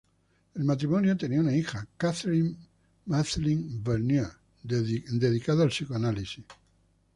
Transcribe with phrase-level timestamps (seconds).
[0.55, 2.55] El matrimonio tenía una hija, Catherine
[3.05, 4.31] Mathelin-Vanier,
[4.63, 6.43] dedicada al psicoanálisis.